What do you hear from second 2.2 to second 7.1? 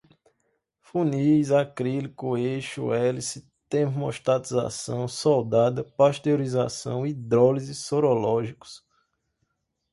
eixo, hélice, termostatização, soldada, pasteurização,